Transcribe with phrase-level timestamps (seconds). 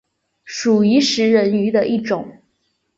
[0.45, 2.39] 属于食人鱼的一种。